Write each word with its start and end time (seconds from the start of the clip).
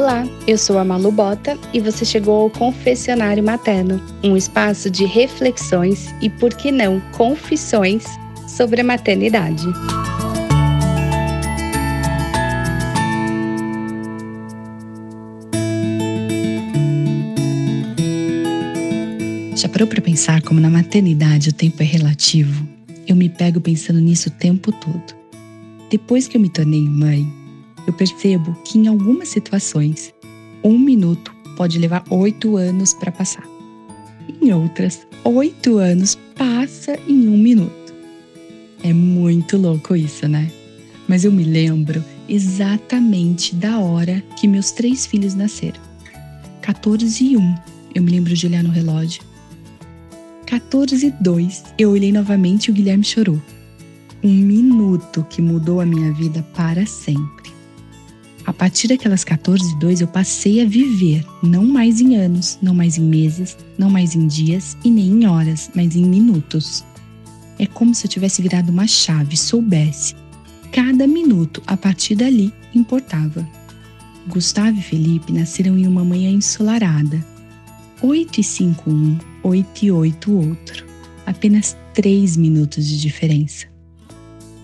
Olá, 0.00 0.26
eu 0.48 0.56
sou 0.56 0.78
a 0.78 0.84
Malu 0.84 1.12
Bota 1.12 1.58
e 1.74 1.78
você 1.78 2.06
chegou 2.06 2.40
ao 2.40 2.48
Confessionário 2.48 3.44
Materno, 3.44 4.00
um 4.24 4.34
espaço 4.34 4.90
de 4.90 5.04
reflexões 5.04 6.06
e, 6.22 6.30
por 6.30 6.54
que 6.54 6.72
não, 6.72 7.02
confissões 7.12 8.06
sobre 8.48 8.80
a 8.80 8.84
maternidade. 8.84 9.62
Já 19.54 19.68
parou 19.68 19.86
para 19.86 20.00
pensar 20.00 20.40
como 20.40 20.60
na 20.60 20.70
maternidade 20.70 21.50
o 21.50 21.52
tempo 21.52 21.82
é 21.82 21.84
relativo? 21.84 22.66
Eu 23.06 23.14
me 23.14 23.28
pego 23.28 23.60
pensando 23.60 24.00
nisso 24.00 24.30
o 24.30 24.32
tempo 24.32 24.72
todo. 24.72 25.14
Depois 25.90 26.26
que 26.26 26.38
eu 26.38 26.40
me 26.40 26.48
tornei 26.48 26.80
mãe, 26.80 27.39
eu 27.86 27.92
percebo 27.92 28.56
que 28.64 28.78
em 28.78 28.86
algumas 28.86 29.28
situações, 29.28 30.12
um 30.62 30.78
minuto 30.78 31.34
pode 31.56 31.78
levar 31.78 32.04
oito 32.10 32.56
anos 32.56 32.94
para 32.94 33.12
passar. 33.12 33.44
Em 34.40 34.52
outras, 34.52 35.06
oito 35.24 35.78
anos 35.78 36.16
passa 36.36 36.98
em 37.08 37.28
um 37.28 37.36
minuto. 37.36 37.94
É 38.82 38.92
muito 38.92 39.56
louco 39.56 39.94
isso, 39.94 40.26
né? 40.26 40.50
Mas 41.06 41.24
eu 41.24 41.32
me 41.32 41.44
lembro 41.44 42.02
exatamente 42.28 43.54
da 43.54 43.78
hora 43.78 44.22
que 44.38 44.46
meus 44.46 44.70
três 44.70 45.04
filhos 45.04 45.34
nasceram. 45.34 45.80
14 46.62 47.24
e 47.24 47.36
1, 47.36 47.54
eu 47.94 48.02
me 48.02 48.10
lembro 48.10 48.34
de 48.34 48.46
olhar 48.46 48.62
no 48.62 48.70
relógio. 48.70 49.22
14 50.46 51.06
e 51.06 51.10
2, 51.22 51.64
eu 51.78 51.90
olhei 51.90 52.12
novamente 52.12 52.66
e 52.66 52.70
o 52.70 52.74
Guilherme 52.74 53.04
chorou. 53.04 53.40
Um 54.22 54.32
minuto 54.32 55.26
que 55.28 55.40
mudou 55.40 55.80
a 55.80 55.86
minha 55.86 56.12
vida 56.12 56.42
para 56.54 56.86
sempre. 56.86 57.39
Partir 58.60 58.88
daquelas 58.88 59.24
14 59.24 59.72
e 59.72 59.78
2 59.78 60.02
eu 60.02 60.06
passei 60.06 60.60
a 60.60 60.66
viver, 60.66 61.24
não 61.42 61.64
mais 61.64 61.98
em 61.98 62.16
anos, 62.16 62.58
não 62.60 62.74
mais 62.74 62.98
em 62.98 63.02
meses, 63.02 63.56
não 63.78 63.88
mais 63.88 64.14
em 64.14 64.26
dias 64.26 64.76
e 64.84 64.90
nem 64.90 65.06
em 65.06 65.26
horas, 65.26 65.70
mas 65.74 65.96
em 65.96 66.04
minutos. 66.04 66.84
É 67.58 67.64
como 67.64 67.94
se 67.94 68.04
eu 68.04 68.10
tivesse 68.10 68.42
virado 68.42 68.70
uma 68.70 68.86
chave, 68.86 69.34
soubesse. 69.34 70.14
Cada 70.70 71.06
minuto 71.06 71.62
a 71.66 71.74
partir 71.74 72.16
dali 72.16 72.52
importava. 72.74 73.48
Gustavo 74.28 74.78
e 74.78 74.82
Felipe 74.82 75.32
nasceram 75.32 75.78
em 75.78 75.86
uma 75.86 76.04
manhã 76.04 76.28
ensolarada. 76.28 77.24
8 78.02 78.42
e 78.42 78.44
5 78.44 78.90
um, 78.90 79.18
8 79.42 79.86
e 79.86 79.90
8 79.90 80.32
outro. 80.34 80.84
Apenas 81.24 81.78
três 81.94 82.36
minutos 82.36 82.86
de 82.86 83.00
diferença. 83.00 83.66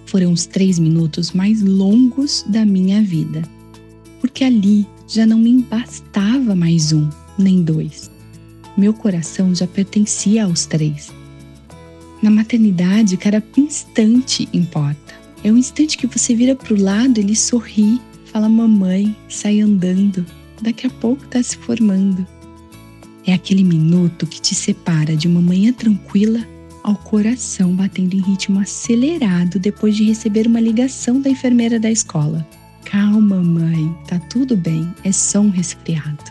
Foram 0.05 0.33
os 0.33 0.45
três 0.45 0.79
minutos 0.79 1.33
mais 1.33 1.63
longos 1.63 2.45
da 2.47 2.67
minha 2.67 3.03
vida 3.03 3.56
porque 4.21 4.45
ali 4.45 4.87
já 5.09 5.25
não 5.27 5.39
me 5.39 5.63
bastava 5.63 6.55
mais 6.55 6.93
um, 6.93 7.09
nem 7.39 7.63
dois. 7.63 8.11
Meu 8.77 8.93
coração 8.93 9.55
já 9.55 9.67
pertencia 9.67 10.45
aos 10.45 10.67
três. 10.67 11.13
Na 12.23 12.31
maternidade, 12.31 13.17
cada 13.17 13.43
instante 13.57 14.49
importa. 14.53 15.15
É 15.45 15.53
o 15.53 15.57
instante 15.57 15.97
que 15.97 16.07
você 16.07 16.35
vira 16.35 16.55
para 16.55 16.75
o 16.75 16.81
lado, 16.81 17.19
ele 17.19 17.37
sorri, 17.37 18.01
fala 18.27 18.49
mamãe, 18.49 19.15
sai 19.29 19.61
andando. 19.61 20.27
Daqui 20.61 20.87
a 20.87 20.91
pouco 20.91 21.25
está 21.25 21.43
se 21.43 21.57
formando. 21.57 22.27
É 23.27 23.33
aquele 23.33 23.65
minuto 23.65 24.27
que 24.27 24.41
te 24.41 24.55
separa 24.55 25.17
de 25.17 25.27
uma 25.27 25.41
manhã 25.41 25.73
tranquila 25.73 26.41
ao 26.83 26.95
coração 26.95 27.75
batendo 27.75 28.15
em 28.15 28.21
ritmo 28.21 28.61
acelerado 28.61 29.59
depois 29.59 29.97
de 29.97 30.05
receber 30.05 30.47
uma 30.47 30.61
ligação 30.61 31.21
da 31.21 31.29
enfermeira 31.29 31.81
da 31.81 31.91
escola. 31.91 32.47
Calma, 32.85 33.43
mãe, 33.43 33.66
tudo 34.37 34.55
bem, 34.55 34.93
é 35.03 35.11
só 35.11 35.41
um 35.41 35.49
resfriado. 35.49 36.23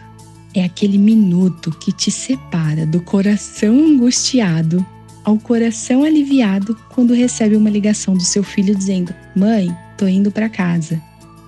É 0.53 0.63
aquele 0.63 0.95
minuto 0.95 1.71
que 1.71 1.91
te 1.91 2.11
separa 2.11 2.85
do 2.85 3.01
coração 3.01 3.75
angustiado 3.75 4.85
ao 5.23 5.39
coração 5.39 6.03
aliviado 6.03 6.77
quando 6.89 7.15
recebe 7.15 7.55
uma 7.55 7.69
ligação 7.69 8.13
do 8.13 8.21
seu 8.21 8.43
filho 8.43 8.75
dizendo: 8.75 9.11
Mãe, 9.35 9.75
tô 9.97 10.07
indo 10.07 10.29
para 10.29 10.47
casa. 10.47 11.01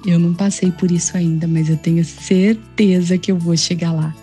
Eu 0.03 0.17
não 0.17 0.33
passei 0.33 0.71
por 0.71 0.91
isso 0.91 1.15
ainda, 1.15 1.47
mas 1.47 1.69
eu 1.69 1.77
tenho 1.77 2.03
certeza 2.03 3.19
que 3.19 3.31
eu 3.31 3.37
vou 3.37 3.55
chegar 3.55 3.91
lá. 3.91 4.15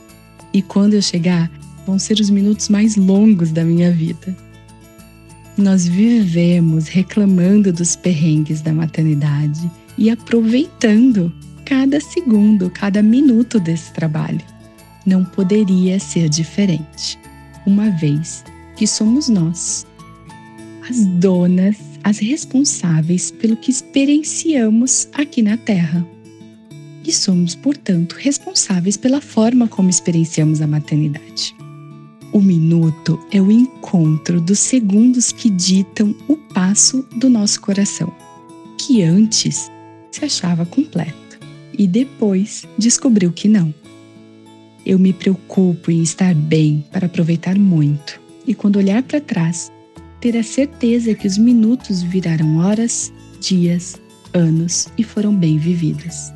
E 0.52 0.60
quando 0.60 0.94
eu 0.94 1.02
chegar, 1.02 1.48
vão 1.86 2.00
ser 2.00 2.18
os 2.18 2.30
minutos 2.30 2.68
mais 2.68 2.96
longos 2.96 3.52
da 3.52 3.62
minha 3.62 3.92
vida. 3.92 4.36
Nós 5.56 5.86
vivemos 5.86 6.88
reclamando 6.88 7.72
dos 7.72 7.94
perrengues 7.94 8.60
da 8.60 8.72
maternidade 8.72 9.70
e 9.96 10.10
aproveitando 10.10 11.32
cada 11.64 12.00
segundo, 12.00 12.70
cada 12.70 13.02
minuto 13.02 13.58
desse 13.58 13.92
trabalho. 13.92 14.40
Não 15.06 15.24
poderia 15.24 15.98
ser 15.98 16.28
diferente, 16.28 17.18
uma 17.66 17.90
vez 17.90 18.44
que 18.76 18.86
somos 18.86 19.28
nós, 19.28 19.86
as 20.88 21.04
donas, 21.06 21.76
as 22.02 22.18
responsáveis 22.18 23.30
pelo 23.30 23.56
que 23.56 23.70
experienciamos 23.70 25.08
aqui 25.12 25.42
na 25.42 25.56
Terra. 25.56 26.06
E 27.06 27.12
somos, 27.12 27.54
portanto, 27.54 28.16
responsáveis 28.18 28.96
pela 28.96 29.20
forma 29.20 29.68
como 29.68 29.90
experienciamos 29.90 30.60
a 30.60 30.66
maternidade. 30.66 31.54
O 32.32 32.40
minuto 32.40 33.18
é 33.30 33.40
o 33.40 33.52
encontro 33.52 34.40
dos 34.40 34.58
segundos 34.58 35.30
que 35.30 35.48
ditam 35.50 36.14
o 36.28 36.36
passo 36.36 37.06
do 37.16 37.28
nosso 37.28 37.60
coração, 37.60 38.12
que 38.78 39.02
antes 39.02 39.70
se 40.10 40.24
achava 40.24 40.66
completo 40.66 41.33
e 41.78 41.86
depois 41.86 42.64
descobriu 42.78 43.32
que 43.32 43.48
não. 43.48 43.74
Eu 44.84 44.98
me 44.98 45.12
preocupo 45.12 45.90
em 45.90 46.02
estar 46.02 46.34
bem 46.34 46.84
para 46.92 47.06
aproveitar 47.06 47.58
muito 47.58 48.20
e 48.46 48.54
quando 48.54 48.76
olhar 48.76 49.02
para 49.02 49.20
trás, 49.20 49.72
ter 50.20 50.36
a 50.36 50.42
certeza 50.42 51.14
que 51.14 51.26
os 51.26 51.38
minutos 51.38 52.02
viraram 52.02 52.58
horas, 52.58 53.12
dias, 53.40 53.96
anos 54.32 54.88
e 54.98 55.04
foram 55.04 55.34
bem 55.34 55.58
vividos. 55.58 56.32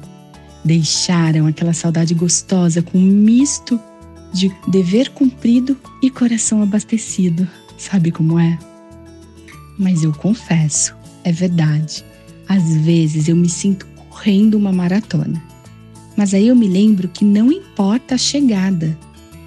Deixaram 0.65 1.47
aquela 1.47 1.72
saudade 1.72 2.15
gostosa 2.15 2.82
com 2.82 2.98
um 2.98 3.03
misto 3.03 3.81
de 4.32 4.50
dever 4.69 5.10
cumprido 5.10 5.77
e 6.03 6.10
coração 6.10 6.62
abastecido. 6.62 7.48
Sabe 7.77 8.10
como 8.10 8.38
é? 8.38 8.59
Mas 9.78 10.03
eu 10.03 10.12
confesso, 10.12 10.94
é 11.25 11.32
verdade. 11.32 12.04
Às 12.48 12.77
vezes 12.78 13.28
eu 13.28 13.37
me 13.37 13.48
sinto 13.48 13.87
correndo 14.19 14.56
uma 14.56 14.73
maratona. 14.73 15.41
Mas 16.17 16.34
aí 16.34 16.49
eu 16.49 16.56
me 16.56 16.67
lembro 16.67 17.09
que 17.09 17.25
não 17.25 17.53
importa 17.53 18.17
a 18.17 18.19
chegada, 18.19 18.99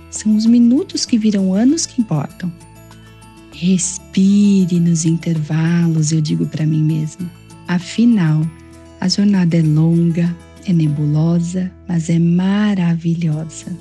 são 0.10 0.36
os 0.36 0.46
minutos 0.46 1.06
que 1.06 1.18
viram 1.18 1.54
anos 1.54 1.86
que 1.86 2.02
importam. 2.02 2.52
Respire 3.52 4.80
nos 4.80 5.04
intervalos, 5.04 6.14
eu 6.14 6.22
digo 6.22 6.46
para 6.46 6.66
mim 6.66 6.82
mesma. 6.82 7.30
Afinal, 7.68 8.50
a 9.00 9.10
jornada 9.10 9.58
é 9.58 9.62
longa, 9.62 10.36
é 10.66 10.72
nebulosa, 10.72 11.70
mas 11.88 12.10
é 12.10 12.18
maravilhosa. 12.18 13.78